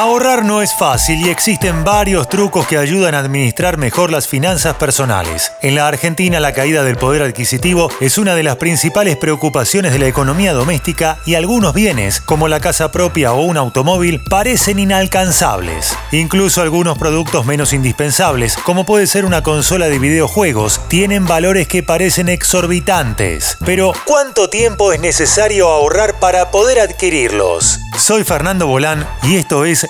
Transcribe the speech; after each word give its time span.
Ahorrar 0.00 0.46
no 0.46 0.62
es 0.62 0.74
fácil 0.74 1.20
y 1.20 1.28
existen 1.28 1.84
varios 1.84 2.26
trucos 2.26 2.66
que 2.66 2.78
ayudan 2.78 3.14
a 3.14 3.18
administrar 3.18 3.76
mejor 3.76 4.10
las 4.10 4.26
finanzas 4.26 4.76
personales. 4.76 5.52
En 5.60 5.74
la 5.74 5.88
Argentina 5.88 6.40
la 6.40 6.54
caída 6.54 6.82
del 6.84 6.96
poder 6.96 7.20
adquisitivo 7.20 7.90
es 8.00 8.16
una 8.16 8.34
de 8.34 8.42
las 8.42 8.56
principales 8.56 9.18
preocupaciones 9.18 9.92
de 9.92 9.98
la 9.98 10.06
economía 10.06 10.54
doméstica 10.54 11.18
y 11.26 11.34
algunos 11.34 11.74
bienes, 11.74 12.22
como 12.22 12.48
la 12.48 12.60
casa 12.60 12.90
propia 12.90 13.34
o 13.34 13.42
un 13.42 13.58
automóvil, 13.58 14.22
parecen 14.24 14.78
inalcanzables. 14.78 15.94
Incluso 16.12 16.62
algunos 16.62 16.96
productos 16.96 17.44
menos 17.44 17.74
indispensables, 17.74 18.56
como 18.56 18.86
puede 18.86 19.06
ser 19.06 19.26
una 19.26 19.42
consola 19.42 19.90
de 19.90 19.98
videojuegos, 19.98 20.80
tienen 20.88 21.26
valores 21.26 21.68
que 21.68 21.82
parecen 21.82 22.30
exorbitantes. 22.30 23.58
Pero, 23.66 23.92
¿cuánto 24.06 24.48
tiempo 24.48 24.94
es 24.94 25.00
necesario 25.00 25.68
ahorrar 25.68 26.18
para 26.20 26.50
poder 26.50 26.80
adquirirlos? 26.80 27.80
Soy 27.98 28.24
Fernando 28.24 28.66
Bolán 28.66 29.06
y 29.22 29.36
esto 29.36 29.66
es 29.66 29.89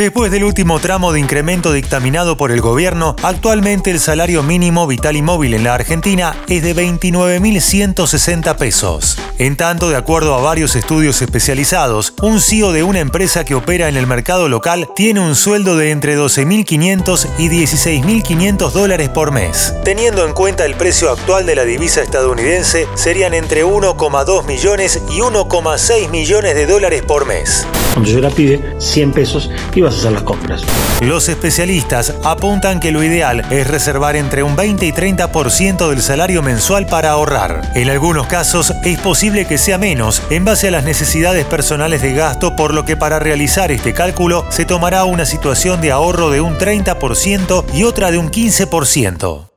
Después 0.00 0.32
del 0.32 0.44
último 0.44 0.80
tramo 0.80 1.12
de 1.12 1.20
incremento 1.20 1.74
dictaminado 1.74 2.38
por 2.38 2.52
el 2.52 2.62
gobierno, 2.62 3.16
actualmente 3.22 3.90
el 3.90 4.00
salario 4.00 4.42
mínimo 4.42 4.86
vital 4.86 5.14
y 5.14 5.20
móvil 5.20 5.52
en 5.52 5.64
la 5.64 5.74
Argentina 5.74 6.34
es 6.48 6.62
de 6.62 6.74
29.160 6.74 8.56
pesos. 8.56 9.18
En 9.36 9.56
tanto, 9.56 9.90
de 9.90 9.96
acuerdo 9.96 10.34
a 10.34 10.40
varios 10.40 10.74
estudios 10.74 11.20
especializados, 11.20 12.14
un 12.22 12.40
CEO 12.40 12.72
de 12.72 12.82
una 12.82 13.00
empresa 13.00 13.44
que 13.44 13.54
opera 13.54 13.90
en 13.90 13.96
el 13.98 14.06
mercado 14.06 14.48
local 14.48 14.88
tiene 14.96 15.20
un 15.20 15.34
sueldo 15.34 15.76
de 15.76 15.90
entre 15.90 16.16
12.500 16.16 17.26
y 17.36 17.50
16.500 17.50 18.70
dólares 18.70 19.10
por 19.10 19.32
mes. 19.32 19.74
Teniendo 19.84 20.26
en 20.26 20.32
cuenta 20.32 20.64
el 20.64 20.76
precio 20.76 21.10
actual 21.10 21.44
de 21.44 21.56
la 21.56 21.64
divisa 21.64 22.00
estadounidense, 22.00 22.88
serían 22.94 23.34
entre 23.34 23.66
1,2 23.66 24.46
millones 24.46 25.02
y 25.10 25.18
1,6 25.18 26.08
millones 26.08 26.54
de 26.54 26.64
dólares 26.64 27.02
por 27.02 27.26
mes. 27.26 27.66
Cuando 27.92 28.08
yo 28.08 28.20
la 28.20 28.30
pide 28.30 28.76
100 28.78 29.12
pesos 29.12 29.50
y 29.74 29.80
hacer 29.98 30.12
las 30.12 30.22
compras. 30.22 30.62
Los 31.00 31.28
especialistas 31.28 32.14
apuntan 32.24 32.80
que 32.80 32.92
lo 32.92 33.02
ideal 33.02 33.44
es 33.50 33.66
reservar 33.66 34.16
entre 34.16 34.42
un 34.42 34.56
20 34.56 34.86
y 34.86 34.92
30% 34.92 35.88
del 35.88 36.02
salario 36.02 36.42
mensual 36.42 36.86
para 36.86 37.10
ahorrar. 37.10 37.72
En 37.74 37.88
algunos 37.90 38.26
casos 38.26 38.72
es 38.84 38.98
posible 39.00 39.46
que 39.46 39.58
sea 39.58 39.78
menos 39.78 40.22
en 40.30 40.44
base 40.44 40.68
a 40.68 40.70
las 40.70 40.84
necesidades 40.84 41.44
personales 41.44 42.02
de 42.02 42.14
gasto, 42.14 42.56
por 42.56 42.74
lo 42.74 42.84
que 42.84 42.96
para 42.96 43.18
realizar 43.18 43.72
este 43.72 43.94
cálculo 43.94 44.44
se 44.50 44.64
tomará 44.64 45.04
una 45.04 45.24
situación 45.24 45.80
de 45.80 45.92
ahorro 45.92 46.30
de 46.30 46.40
un 46.40 46.58
30% 46.58 47.64
y 47.72 47.84
otra 47.84 48.10
de 48.10 48.18
un 48.18 48.30
15%. 48.30 49.50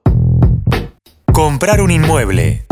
Comprar 1.32 1.82
un 1.82 1.92
inmueble. 1.92 2.66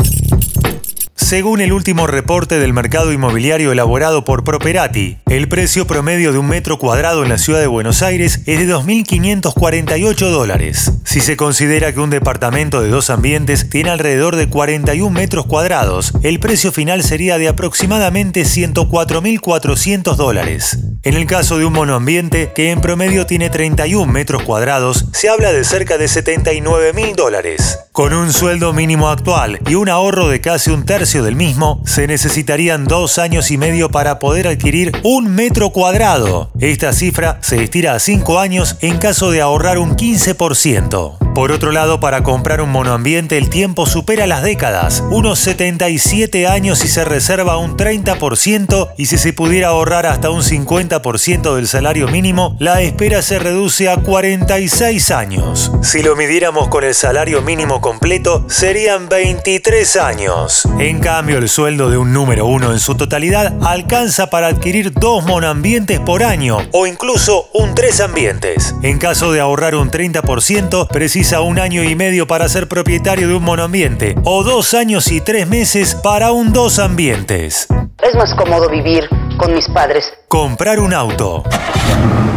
Según 1.32 1.62
el 1.62 1.72
último 1.72 2.06
reporte 2.06 2.58
del 2.58 2.74
mercado 2.74 3.10
inmobiliario 3.10 3.72
elaborado 3.72 4.22
por 4.22 4.44
Properati, 4.44 5.16
el 5.30 5.48
precio 5.48 5.86
promedio 5.86 6.30
de 6.30 6.38
un 6.38 6.46
metro 6.46 6.78
cuadrado 6.78 7.22
en 7.22 7.30
la 7.30 7.38
ciudad 7.38 7.58
de 7.58 7.68
Buenos 7.68 8.02
Aires 8.02 8.42
es 8.44 8.58
de 8.58 8.70
2.548 8.70 10.28
dólares. 10.28 10.92
Si 11.04 11.22
se 11.22 11.38
considera 11.38 11.94
que 11.94 12.00
un 12.00 12.10
departamento 12.10 12.82
de 12.82 12.90
dos 12.90 13.08
ambientes 13.08 13.70
tiene 13.70 13.88
alrededor 13.88 14.36
de 14.36 14.50
41 14.50 15.08
metros 15.10 15.46
cuadrados, 15.46 16.12
el 16.22 16.38
precio 16.38 16.70
final 16.70 17.02
sería 17.02 17.38
de 17.38 17.48
aproximadamente 17.48 18.42
104.400 18.42 20.16
dólares. 20.16 20.80
En 21.04 21.14
el 21.14 21.26
caso 21.26 21.58
de 21.58 21.64
un 21.64 21.72
monoambiente, 21.72 22.52
que 22.54 22.70
en 22.70 22.80
promedio 22.80 23.26
tiene 23.26 23.50
31 23.50 24.06
metros 24.12 24.44
cuadrados, 24.44 25.06
se 25.12 25.28
habla 25.28 25.52
de 25.52 25.64
cerca 25.64 25.98
de 25.98 26.04
79.000 26.04 27.16
dólares. 27.16 27.80
Con 27.90 28.14
un 28.14 28.32
sueldo 28.32 28.72
mínimo 28.72 29.08
actual 29.08 29.58
y 29.66 29.74
un 29.74 29.88
ahorro 29.88 30.28
de 30.28 30.40
casi 30.40 30.70
un 30.70 30.84
tercio 30.84 31.24
del 31.24 31.34
mismo, 31.34 31.82
se 31.84 32.06
necesitarían 32.06 32.84
dos 32.84 33.18
años 33.18 33.50
y 33.50 33.58
medio 33.58 33.90
para 33.90 34.20
poder 34.20 34.46
adquirir 34.46 34.92
un 35.02 35.34
metro 35.34 35.70
cuadrado. 35.70 36.52
Esta 36.60 36.92
cifra 36.92 37.40
se 37.42 37.64
estira 37.64 37.94
a 37.94 37.98
cinco 37.98 38.38
años 38.38 38.76
en 38.80 38.98
caso 38.98 39.32
de 39.32 39.40
ahorrar 39.40 39.78
un 39.78 39.96
15%. 39.96 41.21
Por 41.34 41.50
otro 41.50 41.72
lado, 41.72 41.98
para 41.98 42.22
comprar 42.22 42.60
un 42.60 42.68
monoambiente 42.68 43.38
el 43.38 43.48
tiempo 43.48 43.86
supera 43.86 44.26
las 44.26 44.42
décadas, 44.42 45.02
unos 45.10 45.38
77 45.38 46.46
años 46.46 46.84
y 46.84 46.88
se 46.88 47.06
reserva 47.06 47.56
un 47.56 47.74
30% 47.74 48.90
y 48.98 49.06
si 49.06 49.16
se 49.16 49.32
pudiera 49.32 49.68
ahorrar 49.68 50.04
hasta 50.04 50.28
un 50.28 50.42
50% 50.42 51.54
del 51.56 51.68
salario 51.68 52.06
mínimo, 52.08 52.54
la 52.58 52.82
espera 52.82 53.22
se 53.22 53.38
reduce 53.38 53.88
a 53.88 53.96
46 53.96 55.10
años. 55.10 55.72
Si 55.82 56.02
lo 56.02 56.16
midiéramos 56.16 56.68
con 56.68 56.84
el 56.84 56.94
salario 56.94 57.40
mínimo 57.40 57.80
completo, 57.80 58.44
serían 58.50 59.08
23 59.08 59.96
años. 59.96 60.68
En 60.78 61.00
cambio, 61.00 61.38
el 61.38 61.48
sueldo 61.48 61.88
de 61.88 61.96
un 61.96 62.12
número 62.12 62.44
uno 62.44 62.72
en 62.72 62.78
su 62.78 62.94
totalidad 62.94 63.54
alcanza 63.62 64.28
para 64.28 64.48
adquirir 64.48 64.92
dos 64.92 65.24
monoambientes 65.24 65.98
por 65.98 66.24
año 66.24 66.58
o 66.72 66.86
incluso 66.86 67.48
un 67.54 67.74
tres 67.74 68.02
ambientes. 68.02 68.74
En 68.82 68.98
caso 68.98 69.32
de 69.32 69.40
ahorrar 69.40 69.74
un 69.76 69.90
30%, 69.90 70.88
precisa 70.88 71.21
un 71.22 71.60
año 71.60 71.84
y 71.84 71.94
medio 71.94 72.26
para 72.26 72.48
ser 72.48 72.66
propietario 72.66 73.28
de 73.28 73.34
un 73.34 73.44
monoambiente 73.44 74.16
o 74.24 74.42
dos 74.42 74.74
años 74.74 75.10
y 75.12 75.20
tres 75.20 75.46
meses 75.46 75.94
para 75.94 76.32
un 76.32 76.52
dos 76.52 76.80
ambientes. 76.80 77.68
Es 78.02 78.16
más 78.16 78.34
cómodo 78.34 78.68
vivir 78.68 79.08
con 79.38 79.54
mis 79.54 79.68
padres. 79.68 80.12
Comprar 80.32 80.80
un 80.80 80.94
auto. 80.94 81.44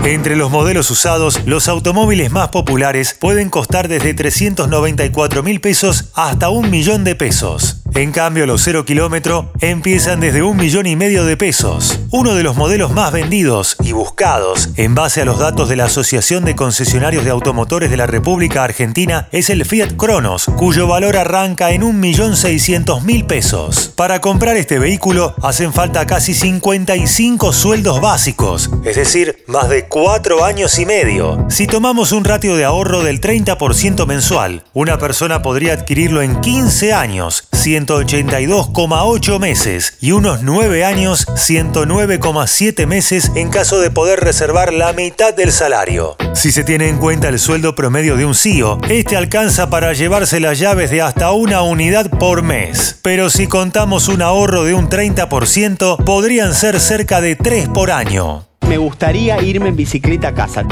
Entre 0.03 0.35
los 0.35 0.51
modelos 0.51 0.91
usados, 0.91 1.39
los 1.45 1.69
automóviles 1.69 2.29
más 2.29 2.49
populares 2.49 3.15
pueden 3.17 3.49
costar 3.49 3.87
desde 3.87 4.13
394 4.13 5.41
mil 5.43 5.61
pesos 5.61 6.09
hasta 6.13 6.49
un 6.49 6.69
millón 6.69 7.05
de 7.05 7.15
pesos. 7.15 7.77
En 7.95 8.11
cambio, 8.11 8.45
los 8.45 8.61
0 8.61 8.83
kilómetro 8.83 9.53
empiezan 9.61 10.19
desde 10.19 10.43
un 10.43 10.57
millón 10.57 10.85
y 10.85 10.97
medio 10.97 11.23
de 11.23 11.37
pesos. 11.37 11.97
Uno 12.11 12.35
de 12.35 12.43
los 12.43 12.57
modelos 12.57 12.91
más 12.91 13.13
vendidos 13.13 13.77
y 13.81 13.93
buscados, 13.93 14.69
en 14.75 14.95
base 14.95 15.21
a 15.21 15.25
los 15.25 15.39
datos 15.39 15.69
de 15.69 15.77
la 15.77 15.85
Asociación 15.85 16.43
de 16.43 16.57
Concesionarios 16.57 17.23
de 17.23 17.31
Automotores 17.31 17.89
de 17.89 17.95
la 17.95 18.05
República 18.05 18.65
Argentina, 18.65 19.29
es 19.31 19.49
el 19.49 19.63
Fiat 19.63 19.95
Cronos, 19.95 20.45
cuyo 20.57 20.87
valor 20.87 21.15
arranca 21.15 21.71
en 21.71 21.83
1.600.000 21.83 23.27
pesos. 23.27 23.93
Para 23.95 24.19
comprar 24.19 24.57
este 24.57 24.77
vehículo 24.77 25.33
hacen 25.41 25.71
falta 25.71 26.05
casi 26.05 26.33
55 26.33 27.53
sueldos 27.53 27.84
básicos, 27.85 28.71
es 28.83 28.95
decir, 28.95 29.43
más 29.47 29.69
de 29.69 29.85
4 29.85 30.43
años 30.43 30.79
y 30.79 30.85
medio. 30.85 31.45
Si 31.49 31.67
tomamos 31.67 32.11
un 32.11 32.25
ratio 32.25 32.55
de 32.55 32.65
ahorro 32.65 33.03
del 33.03 33.21
30% 33.21 34.07
mensual, 34.07 34.63
una 34.73 34.97
persona 34.97 35.41
podría 35.43 35.73
adquirirlo 35.73 36.23
en 36.23 36.41
15 36.41 36.93
años, 36.93 37.47
182,8 37.51 39.39
meses 39.39 39.97
y 40.01 40.11
unos 40.11 40.41
9 40.41 40.83
años 40.83 41.27
109,7 41.27 42.87
meses 42.87 43.31
en 43.35 43.49
caso 43.49 43.79
de 43.79 43.91
poder 43.91 44.19
reservar 44.19 44.73
la 44.73 44.91
mitad 44.93 45.33
del 45.33 45.51
salario. 45.51 46.15
Si 46.33 46.51
se 46.51 46.63
tiene 46.63 46.89
en 46.89 46.97
cuenta 46.97 47.29
el 47.29 47.39
sueldo 47.39 47.75
promedio 47.75 48.17
de 48.17 48.25
un 48.25 48.35
CEO, 48.35 48.79
este 48.89 49.15
alcanza 49.15 49.69
para 49.69 49.93
llevarse 49.93 50.39
las 50.39 50.57
llaves 50.59 50.89
de 50.89 51.01
hasta 51.01 51.31
una 51.31 51.61
unidad 51.61 52.09
por 52.09 52.41
mes. 52.41 52.97
Pero 53.01 53.29
si 53.29 53.47
contamos 53.47 54.07
un 54.07 54.21
ahorro 54.21 54.63
de 54.63 54.73
un 54.73 54.89
30%, 54.89 56.03
podrían 56.03 56.53
ser 56.55 56.79
cerca 56.79 57.21
de 57.21 57.35
3 57.35 57.69
por 57.75 57.91
año. 57.91 58.45
Me 58.69 58.77
gustaría 58.77 59.41
irme 59.43 59.67
en 59.67 59.75
bicicleta 59.75 60.29
a 60.29 60.33
casa. 60.33 60.65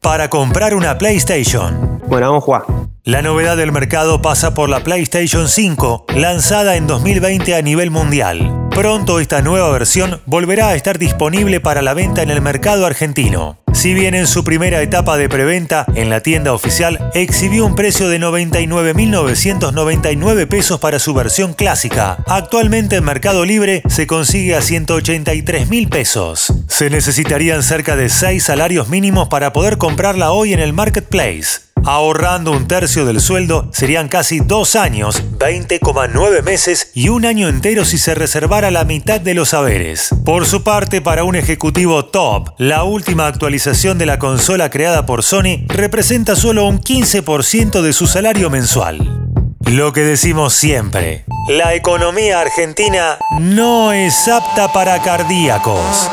Para 0.00 0.30
comprar 0.30 0.72
una 0.72 0.96
PlayStation. 0.98 2.00
Bueno, 2.06 2.28
vamos 2.28 2.42
a 2.42 2.46
jugar. 2.46 2.62
La 3.02 3.22
novedad 3.22 3.56
del 3.56 3.72
mercado 3.72 4.22
pasa 4.22 4.54
por 4.54 4.68
la 4.68 4.78
PlayStation 4.84 5.48
5, 5.48 6.06
lanzada 6.14 6.76
en 6.76 6.86
2020 6.86 7.56
a 7.56 7.60
nivel 7.60 7.90
mundial. 7.90 8.63
Pronto 8.74 9.20
esta 9.20 9.40
nueva 9.40 9.70
versión 9.70 10.20
volverá 10.26 10.70
a 10.70 10.74
estar 10.74 10.98
disponible 10.98 11.60
para 11.60 11.80
la 11.80 11.94
venta 11.94 12.22
en 12.22 12.30
el 12.30 12.40
mercado 12.40 12.86
argentino. 12.86 13.56
Si 13.72 13.94
bien 13.94 14.16
en 14.16 14.26
su 14.26 14.42
primera 14.42 14.82
etapa 14.82 15.16
de 15.16 15.28
preventa 15.28 15.86
en 15.94 16.10
la 16.10 16.22
tienda 16.22 16.52
oficial 16.52 17.08
exhibió 17.14 17.66
un 17.66 17.76
precio 17.76 18.08
de 18.08 18.18
99.999 18.18 20.48
pesos 20.48 20.80
para 20.80 20.98
su 20.98 21.14
versión 21.14 21.54
clásica, 21.54 22.18
actualmente 22.26 22.96
en 22.96 23.04
Mercado 23.04 23.44
Libre 23.44 23.84
se 23.88 24.08
consigue 24.08 24.56
a 24.56 24.60
183.000 24.60 25.88
pesos. 25.88 26.52
Se 26.66 26.90
necesitarían 26.90 27.62
cerca 27.62 27.94
de 27.94 28.08
6 28.08 28.42
salarios 28.42 28.88
mínimos 28.88 29.28
para 29.28 29.52
poder 29.52 29.78
comprarla 29.78 30.32
hoy 30.32 30.52
en 30.52 30.58
el 30.58 30.72
marketplace. 30.72 31.73
Ahorrando 31.86 32.50
un 32.50 32.66
tercio 32.66 33.04
del 33.04 33.20
sueldo 33.20 33.68
serían 33.70 34.08
casi 34.08 34.40
dos 34.40 34.74
años, 34.74 35.22
20,9 35.38 36.42
meses 36.42 36.90
y 36.94 37.10
un 37.10 37.26
año 37.26 37.48
entero 37.48 37.84
si 37.84 37.98
se 37.98 38.14
reservara 38.14 38.70
la 38.70 38.84
mitad 38.84 39.20
de 39.20 39.34
los 39.34 39.52
haberes. 39.52 40.08
Por 40.24 40.46
su 40.46 40.62
parte, 40.62 41.02
para 41.02 41.24
un 41.24 41.36
ejecutivo 41.36 42.06
top, 42.06 42.54
la 42.56 42.84
última 42.84 43.26
actualización 43.26 43.98
de 43.98 44.06
la 44.06 44.18
consola 44.18 44.70
creada 44.70 45.04
por 45.04 45.22
Sony 45.22 45.66
representa 45.68 46.36
solo 46.36 46.66
un 46.66 46.80
15% 46.80 47.82
de 47.82 47.92
su 47.92 48.06
salario 48.06 48.48
mensual. 48.48 49.28
Lo 49.66 49.92
que 49.92 50.00
decimos 50.00 50.54
siempre, 50.54 51.24
la 51.48 51.74
economía 51.74 52.40
argentina 52.40 53.18
no 53.40 53.92
es 53.92 54.26
apta 54.28 54.72
para 54.72 55.02
cardíacos. 55.02 56.10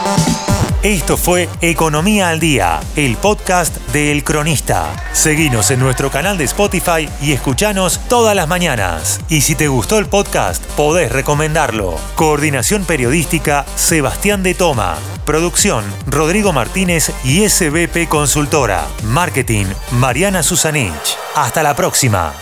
Esto 0.83 1.16
fue 1.16 1.48
Economía 1.62 2.30
al 2.30 2.39
Día, 2.39 2.80
el 2.95 3.16
podcast 3.16 3.78
de 3.94 4.12
El 4.12 4.24
Cronista. 4.24 4.89
Seguinos 5.13 5.69
en 5.69 5.80
nuestro 5.80 6.10
canal 6.10 6.39
de 6.39 6.45
Spotify 6.45 7.07
y 7.22 7.33
escuchanos 7.33 8.00
todas 8.10 8.36
las 8.36 8.48
mañanas. 8.48 9.19
Y 9.30 9.42
si 9.42 9.54
te 9.54 9.68
gustó 9.68 10.00
el 10.00 10.07
podcast, 10.07 10.66
podés 10.72 11.12
recomendarlo. 11.12 12.00
Coordinación 12.16 12.86
Periodística, 12.86 13.63
Sebastián 13.75 14.42
de 14.42 14.56
Toma. 14.56 14.98
Producción, 15.24 15.86
Rodrigo 16.07 16.51
Martínez 16.51 17.12
y 17.24 17.48
SBP 17.48 18.10
Consultora. 18.10 18.88
Marketing, 19.04 19.68
Mariana 19.92 20.42
Susanich. 20.42 21.16
Hasta 21.36 21.62
la 21.62 21.75
próxima. 21.75 22.34